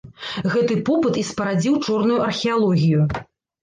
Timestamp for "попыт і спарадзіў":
0.87-1.79